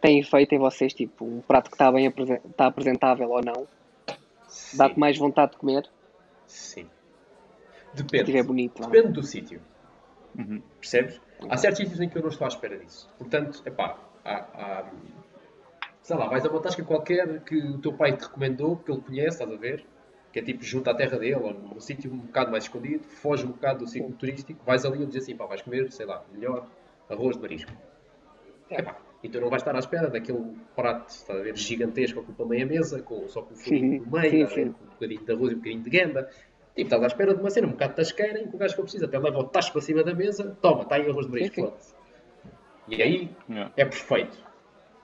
[0.00, 3.66] Tem efeito em vocês, tipo, um prato que está bem apresen- está apresentável ou não?
[4.74, 5.88] Dá-te mais vontade de comer?
[6.46, 6.86] Sim.
[7.94, 8.22] Se Depende.
[8.24, 8.80] estiver bonito.
[8.80, 8.90] não é?
[8.92, 9.60] Depende do sítio.
[10.38, 10.60] Uhum.
[10.80, 11.20] Percebes?
[11.48, 13.08] Há certos sítios em que eu não estou à espera disso.
[13.18, 14.92] Portanto, há, há,
[16.02, 19.00] sei lá, vais a uma tasca qualquer que o teu pai te recomendou, porque ele
[19.00, 19.84] conhece, estás a ver?
[20.32, 23.44] Que é tipo junto à terra dele, ou num sítio um bocado mais escondido, foge
[23.44, 26.24] um bocado do ciclo turístico, vais ali e diz assim, pá, vais comer, sei lá,
[26.32, 26.66] melhor
[27.08, 27.72] arroz de marisco.
[28.70, 28.80] É.
[28.80, 32.44] Epá, e tu não vais estar à espera daquele prato, estás a ver, gigantesco, ocupa
[32.44, 34.72] meia mesa, com, só com o furinho no meio, sim, sim.
[34.72, 36.28] com um bocadinho de arroz e um bocadinho de gamba.
[36.74, 38.80] Tipo, estás à espera de uma cena um bocado tasqueira em que o gajo que
[38.80, 41.32] eu preciso até leva o tacho para cima da mesa, toma, está aí arroz de
[41.32, 41.94] marisco, foda-se.
[42.88, 43.72] E aí Yeah.
[43.76, 44.36] é perfeito.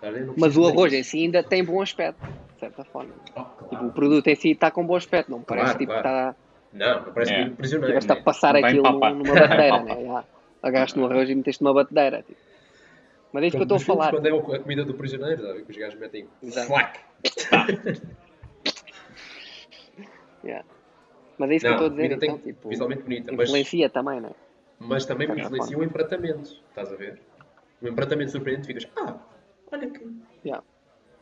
[0.03, 0.11] A?
[0.11, 2.21] Não Mas o arroz em si ainda tem bom aspecto,
[2.55, 3.15] de certa forma.
[3.37, 3.87] Oh, Tipo, claro.
[3.87, 6.31] o produto em si está com bom aspecto, não parece Claro, tipo que claro.
[6.31, 6.37] está.
[6.73, 7.93] Não, não parece que prisioneiro.
[7.93, 8.23] Tiveste a né?
[8.23, 9.11] passar Bem aquilo papa.
[9.11, 10.05] numa batedeira, né?
[10.07, 10.25] Já.
[10.63, 12.23] Agarraste no arroz e meteste numa batedeira.
[12.23, 12.39] Tipo.
[13.33, 14.11] Mas é isso que eu estou a falar.
[14.11, 16.67] Quando é a comida do prisioneiro, a ver que os gajos metem Exato.
[16.67, 16.99] flac.
[20.43, 20.65] Yeah.
[21.41, 23.49] Mas é isso que eu Não, estou a dizer, então, tem tipo, visualmente bonita, mas,
[23.49, 24.31] influencia também, né?
[24.79, 26.51] mas também certa influencia o empratamento.
[26.69, 27.19] Estás a ver?
[27.81, 29.17] Um empratamento surpreendente, ficas, ah,
[29.73, 30.07] olha que.
[30.45, 30.63] Yeah.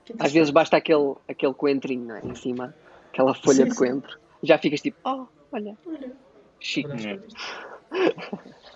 [0.04, 2.74] que Às vezes basta aquele, aquele coentrinho né, em cima,
[3.12, 3.78] aquela folha Sim, de sim.
[3.78, 6.12] coentro, já ficas tipo, oh, olha, Olha,
[6.58, 6.90] chique.
[6.90, 7.22] olha.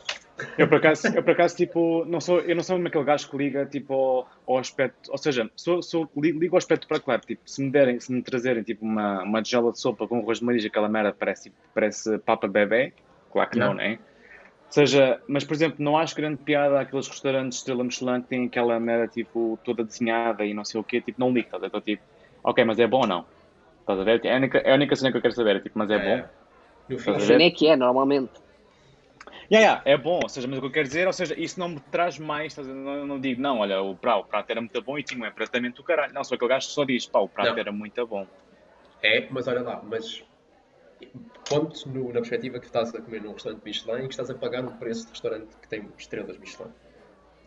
[0.56, 3.36] Eu por acaso, eu por acaso tipo, não sou, eu não sou aquele gajo que
[3.36, 7.42] liga tipo ao, ao aspecto, ou seja, sou, sou, ligo, ao aspecto para claro, tipo,
[7.46, 10.44] se me derem, se me trazerem tipo uma, uma tigela de sopa com arroz de
[10.44, 12.92] marisco, aquela merda parece, parece papa bebê,
[13.30, 13.96] claro que não, Yeah.
[13.96, 13.98] né?
[14.00, 18.28] Ou seja, mas por exemplo, não acho grande piada aqueles restaurantes de estrela Michelin que
[18.28, 21.62] têm aquela merda tipo toda desenhada e não sei o quê, tipo, não ligo, estás
[21.62, 21.68] a ver?
[21.68, 22.02] Então, tipo,
[22.42, 23.26] ok, mas é bom ou não?
[23.80, 24.24] Estás a ver?
[24.24, 25.98] É a única, é a única cena que eu quero saber, é tipo, mas é
[25.98, 26.24] bom?
[26.88, 27.34] No fim, Estás a?
[27.34, 28.32] Assim é que é, normalmente.
[29.52, 31.60] Yeah, yeah, é bom, ou seja, mas o que eu quero dizer, ou seja, isso
[31.60, 34.80] não me traz mais, não, não digo, não, olha, o prato, o prato era muito
[34.82, 36.14] bom e tinha um empratamento do caralho.
[36.14, 37.58] Não, só aquele gajo que só diz, pá, o prato Não.
[37.58, 38.26] era muito bom.
[39.02, 40.24] É, mas olha lá, mas
[41.48, 44.34] ponto no- na perspectiva que estás a comer num restaurante Michelin e que estás a
[44.34, 46.70] pagar o preço de restaurante que tem estrelas Michelin.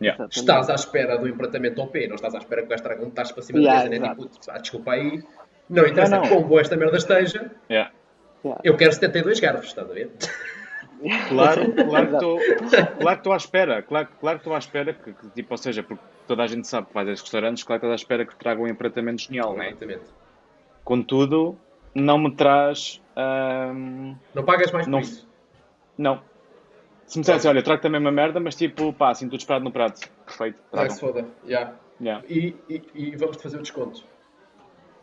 [0.00, 0.26] Yeah.
[0.30, 3.04] Estás à espera do empratamento ao pé, não estás à espera que o gajo traga
[3.04, 4.14] um tacho para cima Yeah, da mesa, né?
[4.14, 5.22] Tipo, ah, desculpa aí,
[5.70, 6.42] não interessa Não, não.
[6.42, 7.90] boa esta merda esteja, Yeah.
[8.44, 8.60] Yeah.
[8.62, 10.12] eu quero 72 garfos, estás a ver?
[11.28, 14.92] Claro, claro que estou claro que estou à espera, claro, claro que estou à espera,
[14.94, 17.62] que, que, tipo, ou seja, porque toda a gente sabe que vai a esses restaurantes,
[17.64, 19.68] claro que estás à espera que tragam um empratamento genial, né?
[19.70, 20.04] Exatamente.
[20.84, 21.58] Contudo,
[21.94, 23.02] não me traz.
[23.16, 25.28] ahm, Não pagas mais Não- por isso.
[25.98, 26.20] não.
[27.06, 29.70] Se me dissessem, olha, trago também uma merda, mas tipo, pá, assim tudo esperado no
[29.70, 30.00] prato.
[30.24, 30.90] Perfeito, Ah, tragam.
[30.90, 31.24] se foda.
[31.46, 31.72] Yeah.
[32.00, 34.02] Yeah, E, e, e vamos-te fazer o desconto.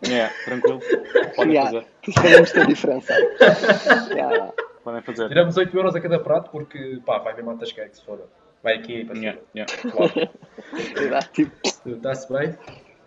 [0.05, 0.79] yeah, tranquilo.
[1.35, 1.71] Podem Yeah.
[1.71, 1.87] fazer.
[2.13, 3.13] Fazemos a diferença.
[4.13, 4.51] Yeah.
[4.83, 5.27] Podem fazer.
[5.29, 8.23] Tiramos 8 euros a cada prato porque, pá, vai mesmo à tasqueira que se foda.
[8.61, 9.25] Vai aqui para cima.
[9.25, 9.91] Yeah, yeah.
[9.91, 10.29] Claro.
[11.33, 11.51] Tipo,
[11.85, 12.57] Está-se bem?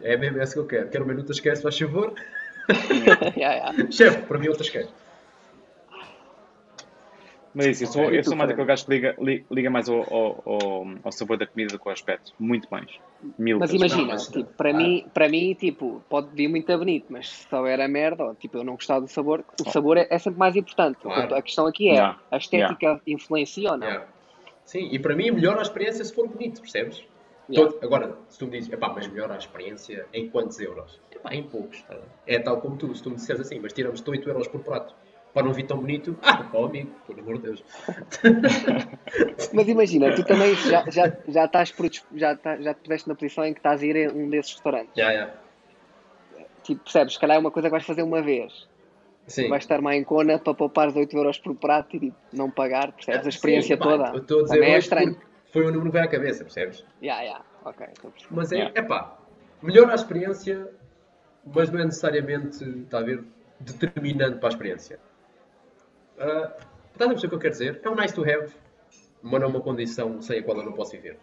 [0.01, 0.89] É mesmo esse que eu quero.
[0.89, 2.15] Quero o menu tasqueira, se faz favor.
[3.37, 3.91] yeah, yeah.
[3.91, 4.89] Chefe, para mim é o tasqueira.
[7.57, 10.01] Mas isso, eu sou, eu sou mais aquele gajo que liga, li- liga mais ao,
[10.13, 12.33] ao, ao, ao sabor da comida do que ao aspecto.
[12.39, 12.87] Muito mais.
[13.39, 14.75] Mil Mas vezes imagina, mas- tipo, para, ah.
[14.75, 18.59] mim, para mim, tipo, pode vir muito bonito, mas se souber a merda, ou tipo,
[18.59, 20.99] eu não gostar do sabor, o sabor é, é sempre mais importante.
[21.01, 21.35] Claro.
[21.35, 22.21] A questão aqui é, Yeah.
[22.31, 23.87] a estética influencia ou não?
[23.87, 24.07] Yeah.
[24.65, 27.03] Sim, e para mim melhora a experiência se for bonito, percebes?
[27.49, 27.71] Yeah.
[27.73, 31.01] Todo- agora, se tu me dizes, epá, mas melhora a experiência em quantos euros?
[31.11, 31.81] Epá, em poucos.
[31.83, 31.97] tá?
[32.27, 34.95] É tal como tu, se tu me disseres assim, mas tiramos-te 8 euros por prato
[35.37, 37.63] para não vir tão bonito, ah, pá, amigo, por amor de Deus.
[39.53, 43.15] Mas imagina, tu também já, já, já estás predis- já, tá- já te puseste na
[43.15, 44.93] posição em que estás a ir a um desses restaurantes.
[44.97, 45.31] Já, já.
[46.63, 47.13] Tipo, percebes?
[47.15, 48.67] Se calhar é uma coisa que vais fazer uma vez.
[49.27, 49.51] Sim.
[49.51, 52.51] Vais estar mais em cona para poupar os 8 euros por prato e tipo, não
[52.51, 53.27] pagar, percebes?
[53.27, 54.17] A experiência Sim, pá, toda.
[54.19, 55.21] Estou a dizer Também é estranho.
[55.53, 56.83] foi o número que veio à cabeça, percebes?
[57.03, 57.45] Yeah, yeah.
[57.63, 57.87] Ok.
[58.31, 58.81] Mas é, Yeah.
[58.81, 59.19] epá,
[59.61, 60.67] melhora a experiência,
[61.45, 63.23] mas não é necessariamente, está a ver,
[63.61, 64.99] determinante para a experiência.
[66.19, 66.51] Uh,
[66.93, 67.81] estás a perceber o que eu quero dizer?
[67.85, 68.53] É um nice to have,
[69.23, 71.19] mas não é uma condição sem a qual eu não posso viver.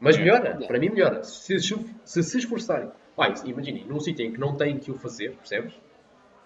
[0.00, 0.32] Mas Yeah.
[0.38, 0.66] melhora, Yeah.
[0.66, 1.22] para mim melhora.
[1.22, 2.90] Se se, se, se esforçarem.
[3.14, 5.72] Pá, imaginem, num sítio em que não têm que o fazer, percebes?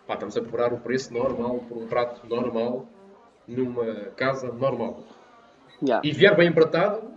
[0.07, 2.87] Pá, estamos a cobrar o preço normal por um prato normal
[3.49, 5.03] numa casa normal
[5.83, 6.07] Yeah.
[6.07, 7.11] e vier bem empratado,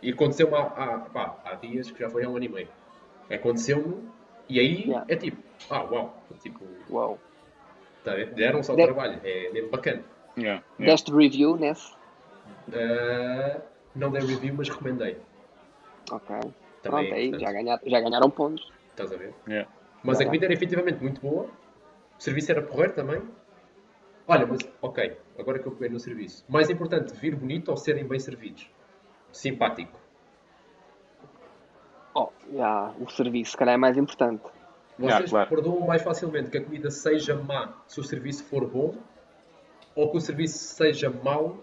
[0.00, 2.68] e aconteceu-me há, há, pá, há dias que já foi há um ano e meio.
[3.30, 4.08] Aconteceu-me,
[4.48, 5.04] e aí Yeah.
[5.08, 7.18] é tipo, ah, uau, tipo, Uau.
[8.06, 8.32] Tá, a ver?
[8.34, 10.02] deram-se ao De- trabalho, é mesmo bacana.
[10.38, 10.92] Yeah, yeah.
[10.92, 11.92] Deste review nesse?
[12.72, 13.60] Ah,
[13.94, 15.18] não dei review, mas recomendei.
[16.10, 16.36] Ok.
[16.82, 18.72] Também, Pronto, aí já ganharam, já ganharam pontos.
[18.90, 19.34] Estás a ver?
[19.48, 19.68] Yeah.
[20.04, 21.44] Mas a comida era efetivamente muito boa,
[22.18, 23.20] o serviço era porreiro também.
[24.28, 26.44] Olha, mas, ok, agora que eu peguei no serviço.
[26.48, 28.68] Mais importante, vir bonito ou serem bem servidos?
[29.32, 29.98] Simpático.
[32.14, 34.44] Oh, já, o serviço, se calhar é mais importante.
[34.98, 35.48] Vocês Yeah, claro.
[35.50, 38.94] perdoam mais facilmente que a comida seja má se o serviço for bom
[39.94, 41.62] ou que o serviço seja mau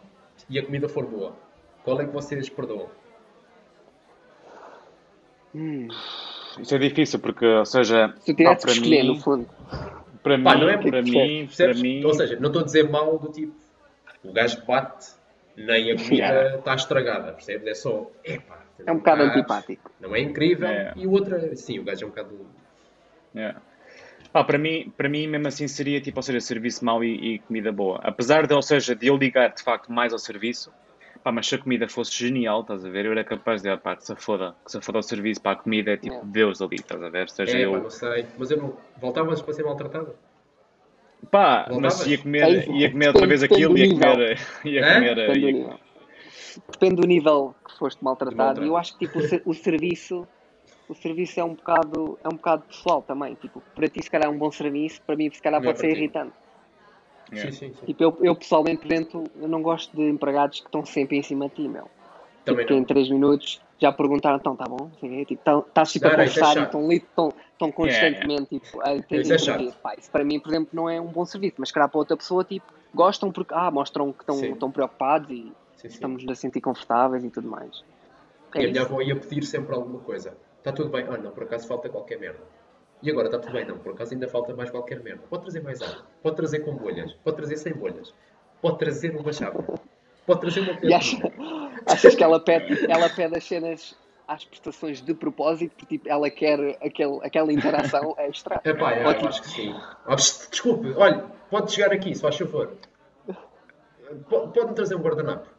[0.49, 1.35] e a comida for boa?
[1.83, 2.89] Qual é que vocês perdoam?
[5.55, 5.87] Hum.
[6.59, 9.15] Isso é difícil porque, ou seja, Se eu pá, tivesse que para escolher, mim, no
[9.21, 9.49] fundo.
[10.21, 12.89] para mim, Pá, não é para mim, para mim, Ou seja, não estou a dizer
[12.89, 13.53] mal do tipo
[14.23, 15.11] o gajo bate
[15.57, 16.57] nem a comida Yeah.
[16.57, 17.67] está estragada, percebes?
[17.67, 19.91] É só, epá, É um bocado bocado- antipático.
[19.99, 20.93] Não é incrível É.
[20.95, 22.45] e o outro, sim, o gajo é um bocado.
[23.35, 23.61] Yeah.
[24.31, 27.39] Pá, para mim, para mim mesmo assim seria tipo, ou seja, serviço mau e, e
[27.39, 27.99] comida boa.
[28.03, 30.71] Apesar de, ou seja, de eu ligar de facto mais ao serviço,
[31.23, 33.77] pá, mas se a comida fosse genial, estás a ver, eu era capaz de, ah,
[33.77, 36.31] pá, que se foda, que se foda o serviço, pá, a comida é tipo Yeah.
[36.31, 38.77] Deus ali, estás a ver, seja É, pá, eu, não sei, mas eu não.
[38.99, 40.15] Voltavas para ser maltratado?
[41.29, 41.99] pá, Voltavas?
[41.99, 45.47] mas ia comer, É ia comer outra vez aquilo, ia comer, ia comer, Depende do
[45.47, 45.79] ia- nível.
[46.71, 48.37] Depende do nível que foste maltratado.
[48.37, 48.63] maltrato.
[48.63, 50.27] E eu acho que tipo, o, ser- o serviço
[50.89, 53.35] o serviço é um bocado é um bocado pessoal também.
[53.35, 55.71] Tipo, para ti se calhar é um bom serviço, para mim se calhar Não é
[55.71, 55.99] pode ser ti.
[55.99, 56.33] irritante.
[57.31, 57.51] Yeah.
[57.51, 57.85] Sim, sim, sim.
[57.87, 61.23] Tipo, eu, eu pessoalmente, por exemplo, eu não gosto de empregados que estão sempre em
[61.23, 61.89] cima de ti, meu.
[62.45, 62.79] Também tipo, que não.
[62.81, 64.89] em 3 minutos já perguntaram, então, tá bom?
[64.95, 67.33] Assim, tipo, estás tipo Não, a não, isso é conversar e chato.
[67.51, 69.75] estão constantemente tipo, a ter Isso é chato.
[69.81, 71.97] Pá, isso para mim, por exemplo, não é um bom serviço, mas se calhar para
[71.99, 74.51] outra pessoa, tipo, gostam porque, ah, mostram que estão, Sim.
[74.53, 75.87] estão preocupados e, sim.
[75.87, 77.83] estamos a sentir confortáveis e tudo mais.
[78.55, 80.37] É E a minha avó ia pedir sempre alguma coisa.
[80.63, 81.05] Está tudo bem?
[81.09, 82.39] Ah, não, por acaso falta qualquer merda.
[83.01, 83.65] E agora está tudo bem?
[83.65, 85.23] Não, por acaso ainda falta mais qualquer merda.
[85.29, 86.05] Pode trazer mais água.
[86.21, 87.11] Pode trazer com bolhas.
[87.23, 88.13] Pode trazer sem bolhas.
[88.61, 89.57] Pode trazer uma chave.
[90.25, 91.71] Pode trazer uma E acha- cantina.
[91.85, 93.93] achas que ela pede, ela pede as cenas
[94.25, 98.61] às prestações de propósito, porque tipo, ela quer aquele, aquela interação extra?
[98.63, 99.75] Epá, é, tipo, acho que sim.
[100.49, 102.71] Desculpe, olha, pode chegar aqui, se faz favor.
[104.29, 105.49] Po- Pode-me trazer um guardanapo.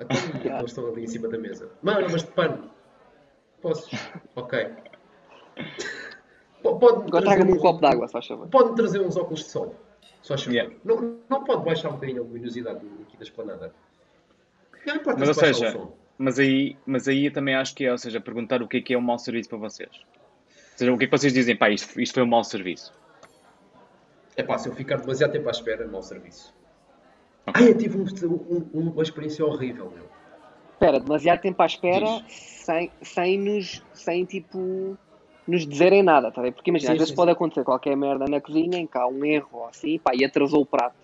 [0.00, 0.60] Até Yeah.
[0.60, 1.70] eles estão ali em cima da mesa.
[1.82, 2.70] Mano, mas de pano.
[3.60, 3.88] Posso?
[4.36, 4.66] Ok.
[6.62, 8.48] Po- Pode-me Agora trazer traga-me um um- copo de água, se faz favor.
[8.48, 9.74] Pode-me trazer uns óculos de sol.
[10.22, 10.54] Se faz favor.
[10.54, 10.74] Yeah.
[10.84, 13.72] Não, não pode baixar um bocadinho a luminosidade aqui da esplanada.
[14.86, 15.92] Não importa Mas, ou se seja, o.
[16.16, 18.80] Mas aí, mas aí eu também acho que é, ou seja, perguntar o que é
[18.80, 19.90] que é um mau serviço para vocês.
[19.92, 22.92] Ou seja, o que é que vocês dizem, pá, isto, isto foi um mau serviço.
[24.36, 26.54] É pá, se eu ficar demasiado tempo à espera, é mau serviço.
[27.46, 28.04] Ai, eu tive um-
[28.74, 30.04] um- uma experiência horrível, meu.
[30.78, 34.96] Espera, demasiado tempo à espera sem, sem nos, sem tipo,
[35.44, 36.52] nos dizerem nada, tá ver?
[36.52, 37.34] Porque imagina, Sim, às vezes sim, pode sim.
[37.34, 40.60] acontecer qualquer merda na cozinha em que há um erro ou assim, pá, e atrasou
[40.62, 40.94] o prato.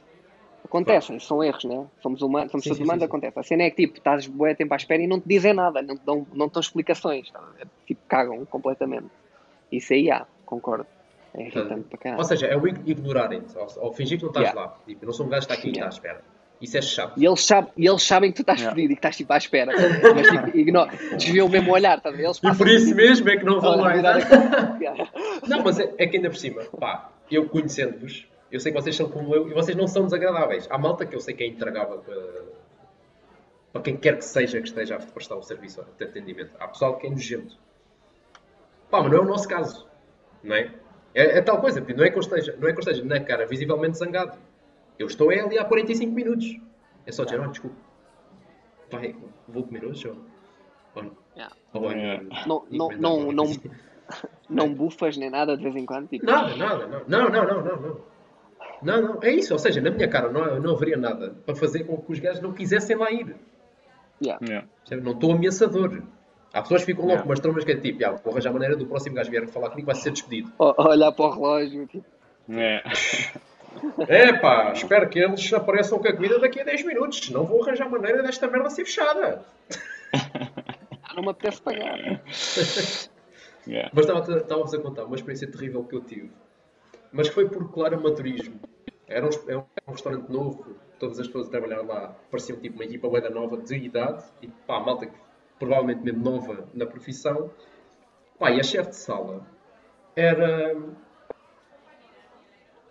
[0.65, 1.85] Acontecem, são erros, né?
[2.01, 3.37] Somos humanos, somos seres humanos, acontece.
[3.37, 5.83] A cena é que tipo, estás bué tempo à espera e não te dizem nada,
[5.83, 7.67] não te dão, não te dão explicações, tá ver?
[7.85, 9.11] Tipo, cagam completamente.
[9.73, 10.87] Isso aí há, concordo.
[11.37, 12.25] É irritante para Ou caralho.
[12.25, 14.61] seja, é o ig- ignorarem-te, ou, ou fingir que não estás Yeah.
[14.71, 14.79] lá.
[14.87, 15.95] Tipo, não sou um gajo que está aqui e está à Yeah.
[15.97, 16.34] espera.
[16.61, 17.13] Isso é chato.
[17.21, 18.75] E eles, sabem, e eles sabem que tu estás Yeah.
[18.75, 19.73] fodido e que estás tipo à espera.
[20.15, 22.11] Mas tipo, ignora, desviam mesmo o olhar, tá?
[22.11, 24.03] Eles E por isso tipo, mesmo é que não vou a mais.
[25.49, 28.97] Não, mas é, é que ainda por cima, pá, eu conhecendo-vos, eu sei que vocês
[28.97, 30.67] são como eu e vocês não são desagradáveis.
[30.71, 32.17] Há malta que eu sei que é intragável para,
[33.73, 36.53] para quem quer que seja que esteja a prestar o serviço de atendimento.
[36.59, 37.59] Há pessoal que é nojento.
[38.91, 39.87] Pá, mas não é o nosso caso,
[40.43, 40.71] não é?
[41.15, 43.05] É, é tal coisa, tipo, não é, que eu esteja, não é que eu esteja
[43.05, 44.39] na cara visivelmente zangado.
[44.99, 46.57] Eu estou é ali há 45 minutos.
[47.07, 47.77] É só dizer, olha, desculpe.
[48.91, 49.15] Pai,
[49.49, 50.17] vou comer hoje ou...
[50.95, 51.53] ou- Yeah.
[51.73, 52.23] ou É.
[52.47, 53.45] Não, não, não, não,
[54.49, 56.07] não bufas nem nada de vez em quando.
[56.09, 57.03] Tipo, Nada, nada, não.
[57.09, 58.01] Não, não, não, não, não.
[58.83, 59.53] Não, não, é isso.
[59.53, 62.41] Ou seja, na minha cara não, não haveria nada para fazer com que os gajos
[62.41, 63.35] não quisessem lá ir.
[64.25, 64.39] yeah.
[64.47, 64.69] Yeah.
[65.03, 66.03] Não estou ameaçador.
[66.53, 67.23] Há pessoas que ficam logo Yeah.
[67.25, 69.71] com umas trombas que é tipo, ah, vou arranjar maneira do próximo gajo vier falar
[69.71, 70.53] comigo vai ser despedido.
[70.59, 71.85] Olhar para o relógio.
[71.89, 72.05] Tipo,
[72.51, 72.81] É.
[74.09, 77.31] É pá, espero que eles apareçam com a comida daqui a 10 minutos.
[77.31, 79.45] Não vou arranjar maneira desta merda ser fechada.
[81.03, 81.99] "Ah, não me apetece pagar.
[83.67, 83.91] Yeah.
[83.95, 86.31] Mas estava- estava-vos a contar uma experiência terrível que eu tive.
[87.13, 88.61] Mas que foi por claro amateurismo.
[89.09, 92.77] Era um, é um, um restaurante novo, todas as pessoas a trabalhar lá pareciam tipo
[92.77, 95.15] uma equipa da nova de idade, e pá, malta que
[95.59, 97.51] provavelmente mesmo nova na profissão.
[98.39, 99.47] Pá, e a chefe de sala
[100.17, 100.75] era.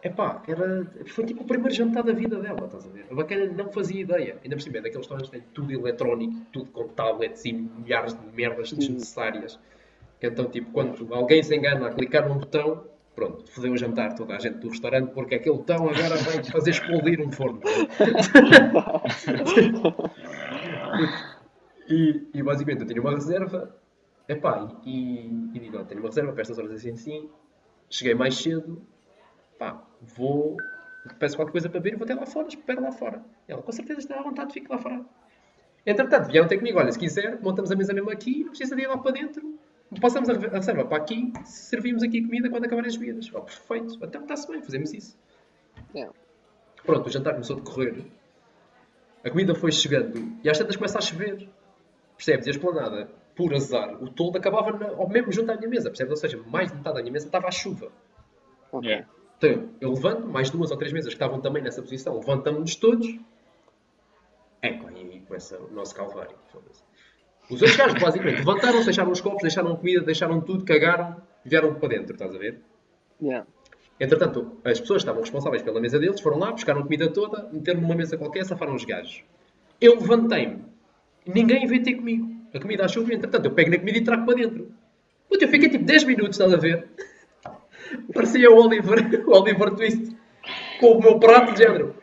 [0.03, 0.85] Epá, era.
[1.07, 3.05] Foi tipo o primeiro jantar da vida dela, estás a ver?
[3.09, 4.37] A bacana não fazia ideia.
[4.43, 8.13] Ainda por cima, é daqueles restaurantes que têm tudo eletrónico, tudo com tablets e milhares
[8.13, 9.57] de merdas desnecessárias.
[10.21, 12.83] Então, tipo, quando alguém se engana a clicar num botão,
[13.15, 16.71] pronto, fodeu o jantar toda a gente do restaurante, porque aquele botão agora vai fazer
[16.71, 17.61] explodir um forno.
[21.89, 23.75] e, e basicamente eu tinha uma reserva,
[24.27, 27.29] epá, e, e digo, "Olha, tenho uma reserva para estas horas assim assim,
[27.89, 28.81] cheguei mais cedo,
[29.57, 30.57] pá, vou,
[31.19, 33.23] peço qualquer coisa para beber e vou até lá fora, espero lá fora.
[33.47, 35.01] Ela, com certeza está à vontade, fique lá fora.
[35.85, 38.81] Entretanto, vieram ter comigo, olha, se quiser, montamos a mesa mesmo aqui, não precisa de
[38.83, 39.59] ir lá para dentro,
[39.99, 43.29] passamos a a reserva para aqui, servimos aqui comida quando acabarem as bebidas.
[43.33, 45.17] Oh, perfeito, então está-se bem, fazemos isso.
[45.93, 46.13] Yeah.
[46.85, 48.05] Pronto, o jantar começou a decorrer,
[49.25, 51.47] a comida foi chegando e às tantas começa a chover.
[52.15, 52.45] Percebes?
[52.45, 55.89] E a esplanada, por azar, o toldo acabava na- ao mesmo junto à minha mesa,
[55.89, 56.11] percebes?
[56.11, 57.91] Ou seja, mais de metade da minha mesa estava à chuva.
[58.71, 58.87] Ok.
[58.89, 59.07] Yeah.
[59.47, 63.07] Eu levanto, mais duas ou três mesas que estavam também nessa posição, levantamos-nos todos.
[64.61, 66.35] É, pá, e aí começa o nosso calvário.
[67.49, 71.89] Os outros gajos, basicamente, levantaram-se, deixaram os copos, deixaram comida, deixaram tudo, cagaram, vieram para
[71.89, 72.61] dentro, estás a ver?
[73.21, 73.45] Yeah.
[73.99, 77.49] Entretanto, as pessoas que estavam responsáveis pela mesa deles foram lá, buscaram a comida toda,
[77.51, 79.23] meteram numa mesa qualquer, safaram os gajos.
[79.79, 80.63] Eu levantei-me.
[81.25, 82.33] Ninguém veio ter comigo.
[82.53, 84.71] A comida à chuva, entretanto, eu pego na comida e trago para dentro.
[85.27, 86.87] Puta, eu fiquei tipo 10 minutos, estás a ver?
[88.13, 90.15] Parecia o Oliver, o Oliver Twist,
[90.79, 91.95] com o meu prato de género.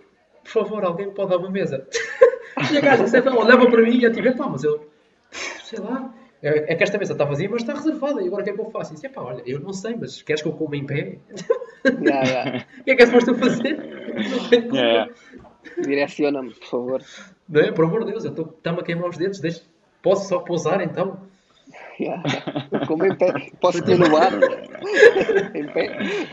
[0.45, 1.87] Por favor, alguém pode dar uma mesa?
[2.73, 4.87] E a gaja sempre olhava para mim e eu tipo, pá, mas eu,
[5.31, 8.45] sei lá, é, é que esta mesa está vazia, mas está reservada, e agora o
[8.45, 8.93] que é que eu faço?
[8.93, 11.19] E disse, pá, olha, eu não sei, mas queres que eu coma em pé?
[12.03, 12.65] Yeah, yeah.
[12.81, 13.79] O que é que é suposto fazer?
[14.69, 14.77] Não.
[14.77, 15.13] Yeah.
[15.83, 17.03] Direciona-me, por favor.
[17.49, 17.73] Não é?
[17.73, 19.41] Por amor de Deus, eu estou- está-me a queimar os dedos.
[19.41, 19.63] Deixa...
[20.03, 21.21] Posso só pousar então?
[22.01, 22.23] Yeah.
[22.87, 23.51] Como em pé.
[23.61, 24.33] Posso comer no bar?
[25.55, 25.89] em pé?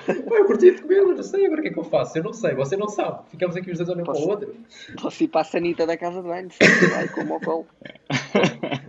[0.05, 2.17] Pá, eu curti de comer, mas não sei agora o que é que eu faço.
[2.17, 3.19] Eu não sei, você não sabe.
[3.31, 4.55] Ficamos aqui os dois olhando para Posso- o outro.
[5.01, 6.47] Posso ir para a sanita da casa de banho?
[6.91, 7.67] Vai como ao colo.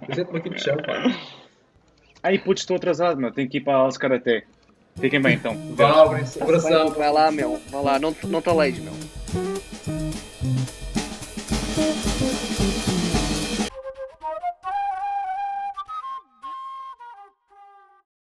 [0.09, 1.13] Eu sento-me aqui no chão, pá.
[2.23, 3.33] Ai, putz, estou atrasado, meu.
[3.33, 4.45] Tenho que ir para a aulas Karaté.
[5.01, 5.57] Fiquem bem, então.
[5.75, 6.91] Vá, abração.
[6.91, 7.61] Vai lá, meu.
[7.71, 8.93] Vai lá, não, não te alejes, meu.